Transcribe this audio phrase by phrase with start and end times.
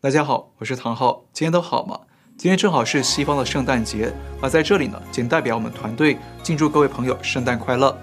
[0.00, 1.98] 大家好，我是唐浩，今天都好吗？
[2.36, 7.98] 今天正好是西方的圣诞节，那在这里呢，仅代表我们团队敬祝各位朋友圣诞快乐。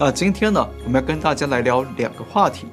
[0.00, 2.66] 那今天呢，我们要跟大家来聊两个话题。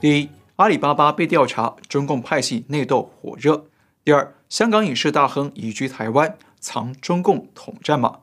[0.00, 3.66] 第一，阿里巴巴被调查，中共派系内斗火热。
[4.02, 8.20] 第二，香港影视大亨移居台湾，藏中共统战码。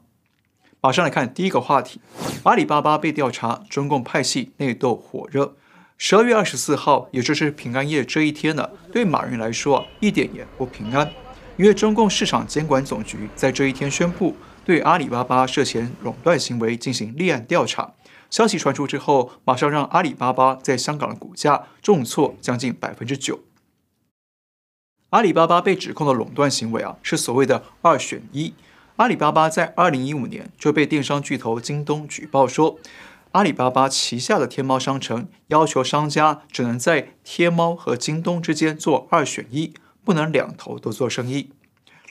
[0.81, 2.01] 马上来看第一个话题，
[2.41, 5.53] 阿里巴巴被调查，中共派系内斗火热。
[6.01, 11.11] 十二月二十四号，也就是平安夜这一天呢，对马云来说啊，一点也不平安，
[11.57, 17.93] 因为中共市场监管总局在这一天宣布对阿里巴巴涉嫌垄断行为进行立案调查。
[18.29, 23.41] 消息传出之后，马上让阿里巴巴在香港的股价重挫将近百分之九。
[25.09, 28.53] 阿里巴巴被指控的垄断行为啊，是所谓的二选一。
[28.95, 32.79] 阿里巴巴在二零一五年就被电商巨头京东举报说。
[33.33, 41.51] 阿里巴巴旗下的天猫商城要求商家只能在天猫和京东之间做二选一，不能两头都做生意。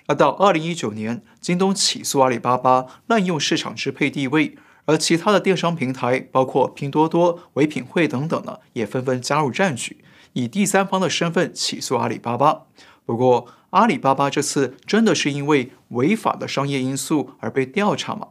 [0.07, 12.67] 而到二零一九年，京东起诉阿里巴巴滥用市场支配地位，而其他的电商平台，包括拼多多、唯品会等等呢，也纷纷加入战局，以第三方的身份起诉阿里巴巴。
[13.05, 18.29] 不过，阿里巴巴这次真的是因为违法的商业因素而被调查吗？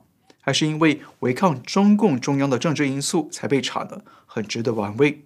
[0.48, 5.26] 还是因为违抗中共中央的政治因素才被查的，很值得玩味。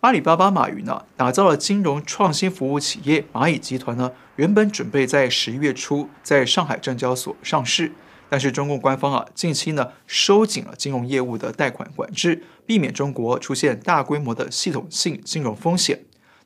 [0.00, 7.92] 阿里巴巴马云呢，打造了金融创新服务企业蚂蚁集团呢，原本准备在十一月初在上海证交所上市，
[8.28, 16.00] 但是中共官方啊，近期呢收紧了金融业务的贷款管制，避免中国出现大规模的系统性金融风险。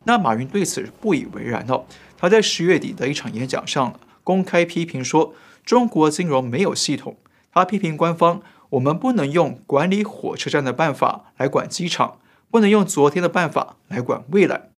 [0.04, 1.86] 那马云对此不以为然哦，
[2.18, 5.32] 他在十月底的一场演讲上公开批评说，
[5.64, 7.16] 中国金融没有系统。
[7.52, 12.20] 他批评官方，我们不能用管理火车站的办法来管机场，
[12.50, 14.70] 不能用昨天的办法来管未来。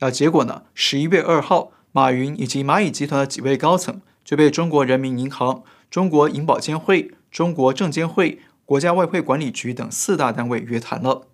[0.00, 0.62] 那结果呢？
[0.74, 11.26] 十一月二号，马云以及蚂蚁集团的几位高层就被中国人民银行、中国银保监会、中国证监会、国家外汇管理局等四大单位约谈了。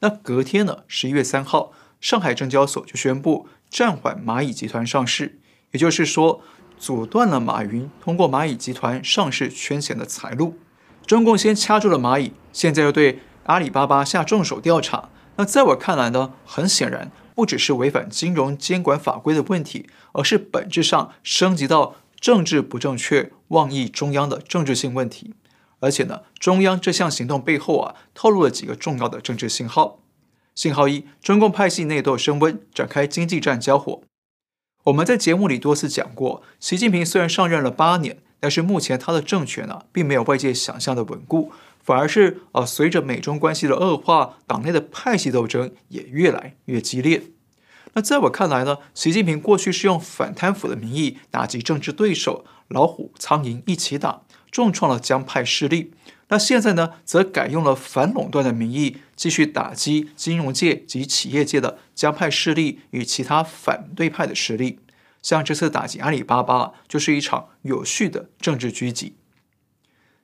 [0.00, 0.84] 那隔天呢？
[0.86, 5.38] 十一月三号，上海证交所就宣布暂缓蚂蚁集团上市，
[5.72, 6.42] 也就是说，
[6.84, 10.58] 阻断了马云通过蚂蚁集团上市圈钱的财路，
[11.06, 15.08] 中共先掐住了蚂蚁，现在又对阿里巴巴下重手调查。
[15.36, 25.32] 那在我看来呢，很显然不只是违反金融监管法规的问题，而是本质上升级到政治不正确、妄议中央的政治性问题。
[25.80, 30.00] 而且呢，中央这项行动背后啊，透露了几个重要的政治信号。
[30.54, 34.02] 信号一：中共派系内斗升温，展开经济战交火。
[34.84, 41.50] 我们在节目里多次讲过，习近平虽然上任了八年，但是目前他的政权呢，并没有外界想象的稳固，
[41.82, 47.22] 反而是呃，随着美中关系的恶化，党内的派系斗争也越来越激烈。
[47.94, 54.20] 那在我看来呢，习近平过去是用反贪腐的名义打击政治对手，老虎苍蝇一起打，
[54.50, 55.92] 重创了江派势力。
[56.28, 64.80] 那现在呢，则改用了反垄断的名义，继续打击金融界及企业界的江派势力与其他反对派的势力。
[65.22, 69.16] 像这次打击阿里巴巴，就是一场有序的政治狙击。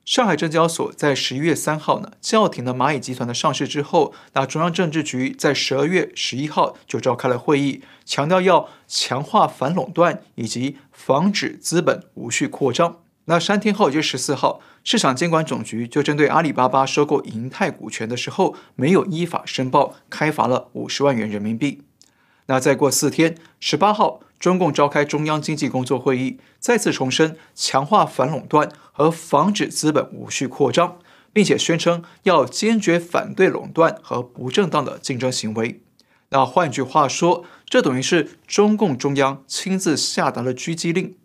[0.03, 12.97] 上海证交所在十一月三号呢，叫停了蚂蚁集团的上市之后，那中央政治局在十二月十一号就召开了会议，强调要强化反垄断以及防止资本无序扩张。
[13.25, 21.83] 那三天后，就十四号，市场监管总局就针对阿里巴巴收购银泰股权的时候没有依法申报，开罚了五十万元人民币。
[22.47, 30.97] 那再过四天，十八号，中共召开中央经济工作会议，再次重申强化反垄断和防止资本无序扩张，
[31.31, 35.81] 并且宣称要坚决反对垄断和不正当的竞争行为。
[36.29, 41.15] 那换句话说，这等于是中共中央亲自下达了狙击令。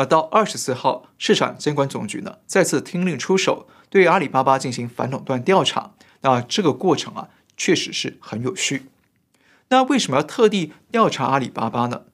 [0.00, 5.90] 而到二十四号，市场监管总局呢再次听令出手，对阿里巴巴进行反垄断调查。
[6.22, 8.86] 那这个过程啊，确实是很有序。
[9.68, 12.04] 那为什么要特地调查阿里巴巴呢？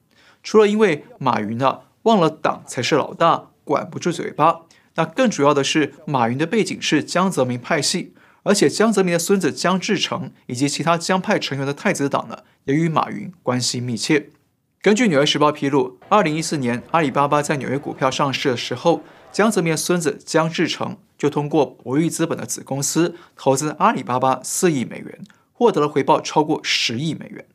[0.43, 4.63] 除了因为马云呢忘了党才是老大，管不住嘴巴，
[4.95, 8.13] 那更主要的是马云的背景是江泽民派系，
[8.43, 14.31] 而且江泽民的孙子江志成以及其他江派成员的太子党呢，也与马云关系密切。
[14.87, 19.01] 根据《纽约时报》披露，二零一四年阿里巴巴在纽约股票上市的时候，
[19.33, 25.19] 江泽民的孙子江志成就通过博裕资本的子公司投资阿里巴巴四亿美元，
[25.51, 27.45] 获得了回报超过十亿美元。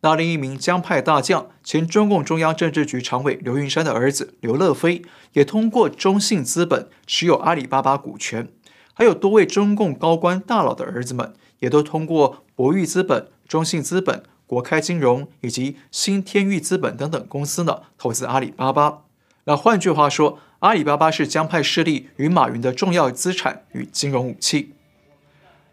[0.00, 5.02] 那另一名江派大将、前中共中央政治局常委刘云山的儿子刘乐飞，
[5.34, 8.48] 也通过中信资本持有阿里巴巴股权，
[8.94, 14.22] 还有多位中共高官大佬的儿子们，也都通过博裕资本、中信资本。
[14.46, 19.02] 国开金融以及新天域资本等等公司呢投资阿里巴巴。
[19.44, 24.72] 那换句话说，阿里巴巴是江派势力与马云的重要资产与金融武器。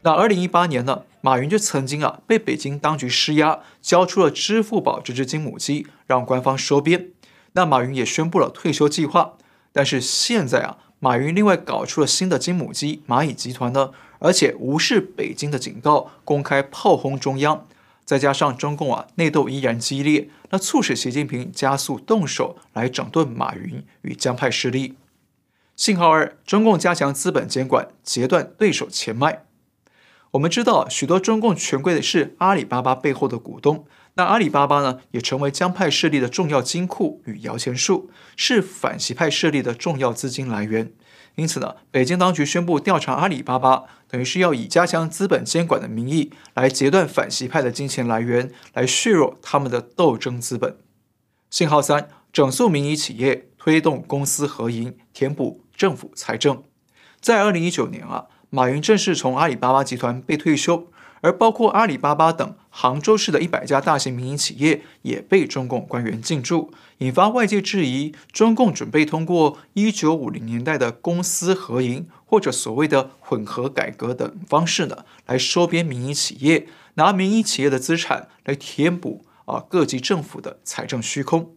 [0.01, 7.09] 那二零一八年呢，马云就曾经啊被北京当局施压，交出了支付宝这只金母鸡，让官方收编。
[7.53, 9.33] 那马云也宣布了退休计划。
[9.71, 17.68] 但是现在啊，马云另外搞出了新的金母鸡蚂蚁集团呢，而且无视北京的警告，公开炮轰中央。
[18.06, 24.95] 再加上中共啊内斗依然激烈，那促使习近平加速动手来整顿马云与江派势力。
[25.75, 29.45] 信号二，中共加强资本监管，截断对手钱脉。
[30.31, 33.86] 我们知道，许多中共权贵的是阿里巴巴背后的股东。
[34.15, 40.92] 那阿里巴巴呢，也成为江派势力的重要金库与摇钱树，是反习派势力的重要资金来源。
[41.36, 50.78] 因此呢，北京当局宣布调查阿里巴巴，等于是要以加强资本监管的名义，来截断反习派的金钱来源，来削弱他们的斗争资本。
[51.50, 56.63] 信号三，整肃民营企业，推动公私合营，填补政府财政。
[57.19, 58.28] 在二零一九年啊。
[58.54, 60.91] 马云正式从阿里巴巴集团被退休，
[61.21, 81.56] 而包括阿里巴巴等杭州市的一百家大型民营企业也被中共官员进驻，引发外界质疑：中共准备通过一九五零年代的公私合营或者所谓的混合改革等方式呢，来收编民营企业，拿民营企业的资产来填补啊各级政府的财政虚空。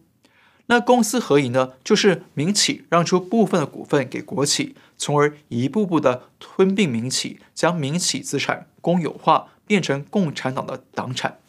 [0.67, 11.39] 那公私合营呢，就是民企让出部分的股份给国企，从而一步步的吞并民企，将民企资产公有化，变成共产党的党产。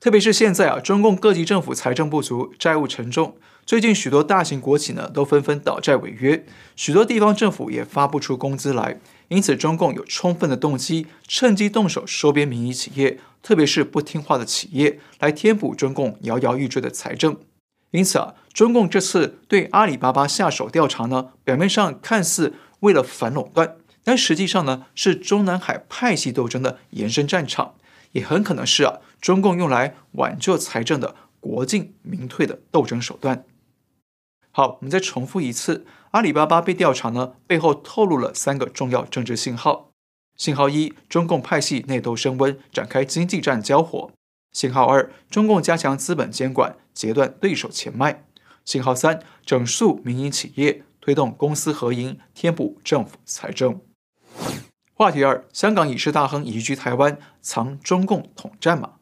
[0.00, 6.44] 特别是现在啊，中共各级政府财政不足，债务沉重，最近许多大型国企呢都纷纷倒债违约，
[6.76, 17.36] 许多地方政府也发不出工资来，因此中共有充分的动机，趁机动手收编民营企业，特别是不听话的企业，来填补中共摇摇欲坠的财政。
[17.92, 23.76] 因此啊，中共这次对阿里巴巴下手调查呢，表面上看似为了反垄断，
[24.06, 27.74] 但实际上呢，是中南海派系斗争的延伸战场，
[28.12, 33.44] 也很可能是啊，中共用来挽救财政的国进民退的斗争手段。
[34.52, 39.90] 好，我们再重复一次，阿里巴巴被调查呢，背后透露了三个重要政治信号：
[40.36, 44.12] 信号一，中共派系内斗升温，展开经济战交火。
[44.52, 48.24] 信号二，中共加强资本监管，截断对手钱脉。
[48.64, 53.80] 信号三，整肃民营企业，推动公私合营，填补政府财政。
[54.94, 58.92] 话题二，香港影视大亨移居台湾，藏中共统战吗？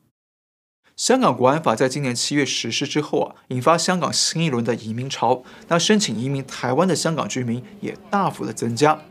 [0.97, 5.43] 香港国安法在今年七月实施之后啊，引发香港新一轮的移民潮。
[5.69, 9.03] 那申请移民台湾的香港居民也大幅的增加。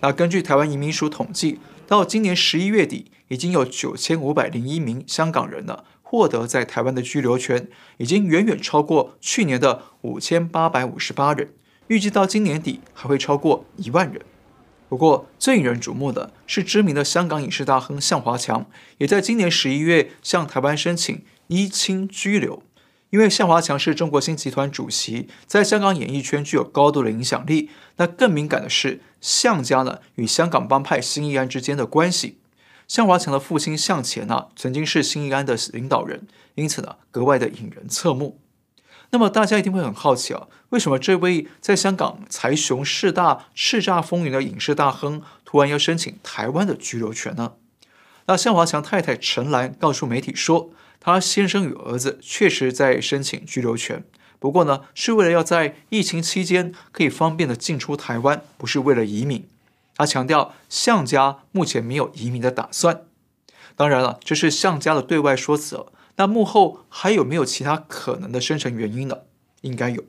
[0.00, 11.54] 那根据台湾移民署统计，到今年十一月底，已经有九千五百零一名香港人呢获得在台湾的居留权，已经远远超过去年的五千八百五十八人，
[11.88, 14.22] 预计到今年底还会超过一万人。
[14.88, 18.66] 不过最引人瞩目的是，知名的香港影视大亨向华强
[18.98, 22.62] 也在今年十一月向台湾申请依亲居留，
[23.10, 27.70] 因为向华强是中国新集团主席，在香港演艺圈具有高度的影响力。
[27.96, 32.38] 那更敏感的是，向家呢与香港帮派新义安之间的关系。
[32.86, 38.38] 向华强的父亲向前呢，曾经是新义安的领导人，因此呢，格外的引人侧目。
[39.10, 47.52] 那么大家一定会很好奇啊，为什么这位在香港财雄势大、叱咤风云的影视大亨，突然要申请台湾的居留权呢？
[48.26, 54.02] 那向华强太太陈岚告诉媒体说，他先生与儿子确实在申请居留权，
[54.40, 59.48] 不过呢，是为了要在疫情期间可以方便的进出台湾，不是为了移民。
[59.94, 63.02] 他强调，向家目前没有移民的打算。
[63.76, 65.86] 当然了，这是向家的对外说辞。
[66.16, 69.18] 那幕后还有没有其他可能的深层原因呢？
[69.62, 70.04] 应该有。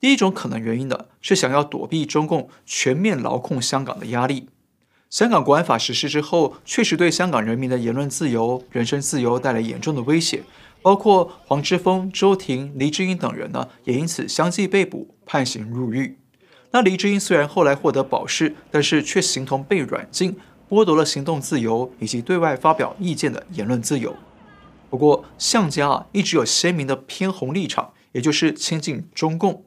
[0.00, 4.48] 第一种可能原因呢，是想要躲避中共全面牢控香港的压力。
[5.10, 10.42] 香港国安法实施之后，确实对香港人民的言论自由、人身自由带来严重的威胁。
[10.82, 16.18] 包括黄之锋、周庭、黎智英等人呢，也因此相继被捕、判刑入狱。
[16.72, 20.36] 那黎智英虽然后来获得保释，但是却形同被软禁，
[20.68, 24.14] 剥夺了行动自由以及对外发表意见的言论自由。
[24.94, 29.64] 不过向家啊一直有鲜明的偏红立场，也就是亲近中共。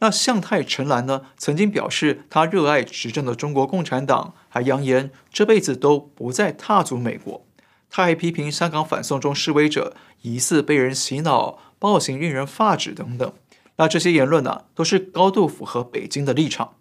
[0.00, 7.46] 那向太陈岚呢，曾经表示他热爱执政的中国共产党，还扬言这辈子都不再踏足美国。
[7.88, 13.32] 他还批评香港反送中示威者疑似被人洗脑、暴行令人发指等等。
[13.76, 16.74] 那这些言论呢，都是高度符合北京的立场。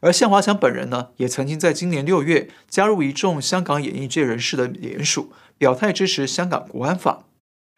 [0.00, 7.24] 而向华强本人呢，也曾经在今年六月加入一众香港演艺界人士的联署，表态支持香港国安法。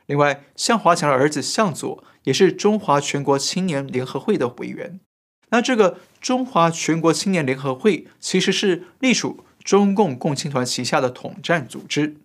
[0.07, 5.01] 另外，向华强的儿子向佐也是中华全国青年联合会的委员。
[5.51, 12.17] 那这个中华全国青年联合会其实是隶属中共共青团旗下的统战组织。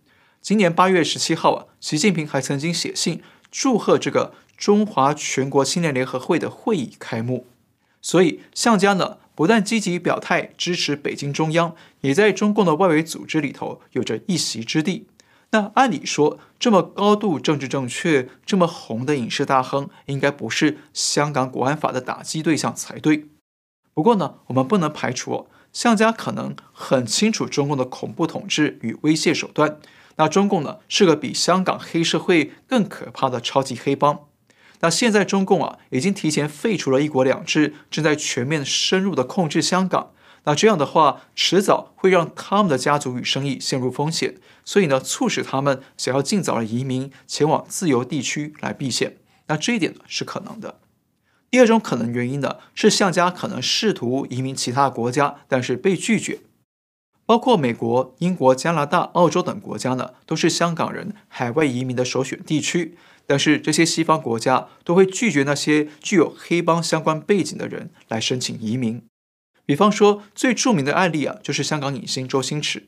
[0.42, 7.48] 今年八月十七号啊，习近平还曾经写信祝贺这个中华全国青年联合会的会议开幕。
[8.02, 15.08] 所以向家呢，不但积极表态支持北京中央，也在中共的外围组织里头有着一席之地。
[15.52, 23.28] 那按理说，这么高度政治正确、这么红的影视大亨，应该不是香港国安法的打击对象才对。
[23.94, 29.78] 不过呢，我们不能排除哦，向家可能很清楚中共的恐怖统治与威胁手段。
[30.18, 34.22] 那中共呢，是个比香港黑社会更可怕的超级黑帮。
[34.86, 40.12] 那现在中共啊，已经提前废除了一国两制，正在全面深入的控制香港。
[40.44, 49.18] 那这样的话，迟早会让他们的家族与生意陷入风险，所以呢，促使他们想要尽早的移民前往自由地区来避险。
[49.48, 50.78] 那这一点呢是可能的。
[51.50, 56.42] 第二种可能原因呢，是向家可能试图移民其他国家，但是被拒绝。
[57.26, 62.96] 包括美国、英国、加拿大、澳洲等国家呢，都是香港人海外移民的首选地区。
[63.28, 69.02] 但是这些西方国家都会拒绝那些具有黑帮相关背景的人来申请移民。
[69.66, 72.86] 比方说，最著名的案例啊，就是香港影星周星驰。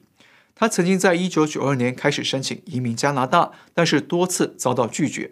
[0.54, 5.32] 他曾经在一九九二年开始申请移民加拿大，但是多次遭到拒绝。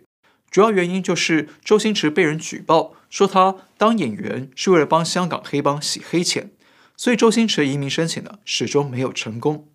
[0.49, 6.49] 主要原因就是周星驰被人举报说他当演员是为了帮香港黑帮洗黑钱，
[6.97, 9.67] 所以周星驰的移民申请呢始终没有成功。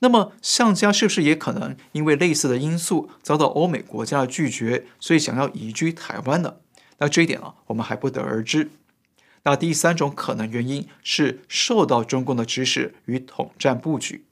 [0.00, 6.56] 那么向家是不是也可能因为类似的因素遭到欧美国家的拒绝，所以想要移居台湾呢？
[6.98, 8.70] 那这一点啊，我们还不得而知。
[9.44, 14.24] 那第三种可能原因是受到中共的指使与统战布局。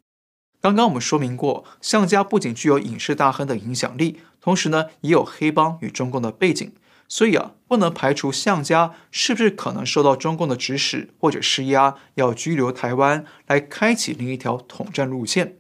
[0.61, 6.73] 刚刚我们说明过，向家不仅具有影视大亨的影响力，同时呢也有黑帮与中共的背景，
[7.09, 15.57] 所以啊不能排除向家是不是可能受到中共的指使或者施压，要拘留台湾来开启另一条统战路线。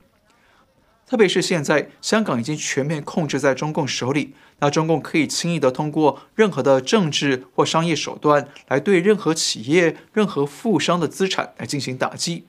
[1.07, 4.35] 特别是现在香港已经全面控制在中共手里。
[4.61, 12.47] 那中共可以轻易地通过任何的政治或商业手段来对任何企业、任何富商的资产来进行打击。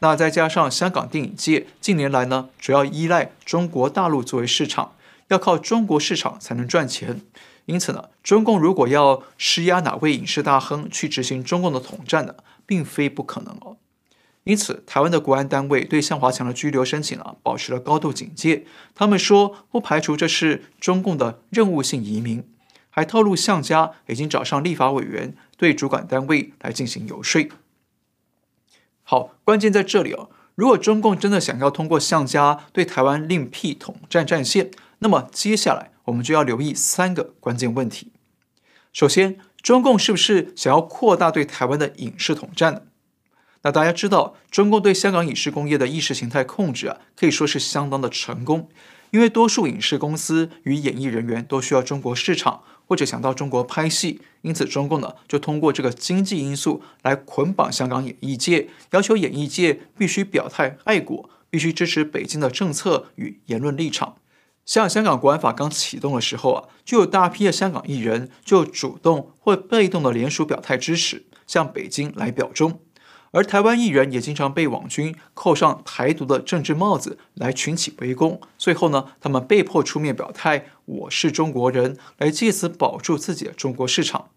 [0.00, 4.96] 那再加上香港电影界近年来呢，主要依赖中国大陆作为市场，
[5.28, 7.20] 要靠中国市场才能赚钱。
[7.66, 12.34] 因此呢，中共如果要施压哪位影视大亨去执行中共的统战呢，
[12.66, 13.76] 并非不可能哦。
[14.44, 18.66] 因此，台湾的国安单位对向华强的居留申请啊，保持了高度警戒。
[18.92, 22.42] 他们说，不排除这是中共的任务性移民，
[22.90, 27.48] 还透露向家已经找上立法委员，对主管单位来进行游说。
[29.04, 30.30] 好，关键在这里哦。
[30.56, 34.70] 如果中共真的想要通过向家对台湾另辟统战战线，
[35.02, 38.12] 那么接下来我们就要留意三个关键问题。
[38.92, 42.82] 首先，中共是不是想要扩大对台湾的影视统战呢？
[43.62, 48.68] 那大家知道，中共对香港影视工业的意识形态控制啊，可以说是相当的成功。
[49.10, 64.16] 因为多数影视公司与演艺人员都需要中国市场，或者想到中国拍戏，因此中共呢就通过这个经济因素来捆绑香港演艺界，要求演艺界必须表态爱国，必须支持北京的政策与言论立场。
[64.64, 72.80] 像香港国安法刚启动的时候啊，就有大批的香港艺人就主动或被动的联署表态支持，向北京来表忠。
[73.32, 84.28] 而台湾艺人也经常被网军扣上台独的政治帽子来群起围攻，最后呢，他们被迫出面表态“我是中国人”，来借此保住自己的中国市场。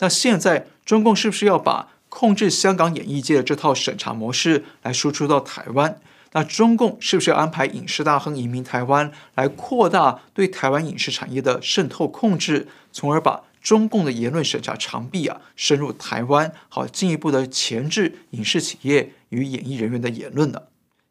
[0.00, 6.00] 那现在中共是不是要把控制香港演艺界的这套审查模式来输出到台湾？
[6.32, 20.62] 那中共是不是要安排影视大亨移民台湾，来扩大对台湾影视产业的渗透控制，从而把中共的言论审查长臂啊，深入台湾，好进一步的钳制影视企业与演艺人员的言论呢？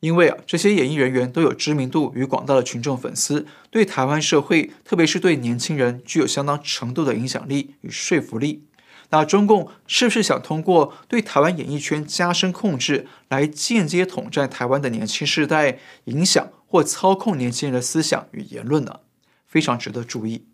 [0.01, 8.63] 因为啊，这些演艺人员都有知名度与广大的群众粉丝，对台湾社会，特别是对年轻人，具有相当程度的影响力与说服力。
[9.11, 19.01] 那中共是不是想通过对台湾演艺圈加深控制，来间接统战台湾的年轻世代，影响或操控年轻人的思想与言论呢？
[19.45, 20.47] 非常值得注意。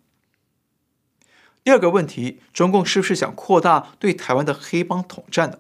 [1.64, 5.60] 第二个问题，中共是不是想扩大对台湾的黑帮统战呢？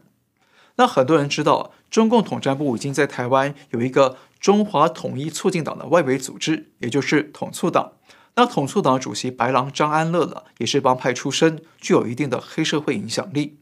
[0.77, 7.94] 那很多人知道，中共统战部已经在台湾有一个中华统一促进党的外围组织，也就是统促党。
[8.38, 13.58] 那统促党主席白狼张安乐呢，也是帮派出身，具有一定的黑社会影响力。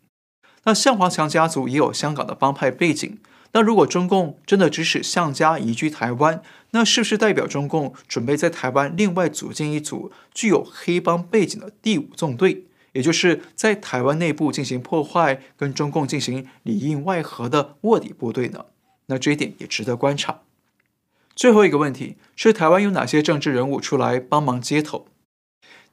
[0.65, 3.17] 那向华强家族也有香港的帮派背景。
[3.53, 18.65] 那如果中共真的支持向家移居台湾，那是不是代表中共准备在台湾另外组建一组具有黑帮背景的第五纵队，也就是在台湾内部进行破坏，跟中共进行里应外合的卧底部队呢？
[19.05, 20.41] 那这一点也值得观察。
[21.35, 25.07] 最后一个问题是，台湾有哪些政治人物出来帮忙接头？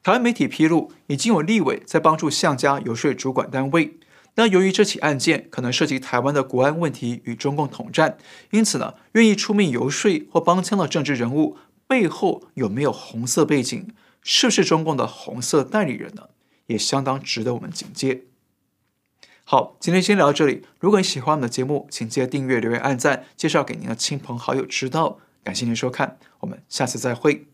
[0.01, 3.97] 台湾媒体披露，已经有立委在帮助向家游说主管单位。
[4.35, 8.17] 那由于这起案件可能涉及台湾的国安问题与中共统战，
[8.51, 16.29] 因此呢，愿意出面游说或帮腔的政治人物背后有没有红色背景，是不是中共的红色代理人呢？
[16.67, 18.23] 也相当值得我们警戒。
[19.43, 20.63] 好，今天先聊到这里。
[20.79, 25.19] 如果你喜欢我们的节目，请记得订阅、留言、按赞，介绍给您的亲朋好友知道。
[25.43, 27.52] 感谢您收看，我们下次再会。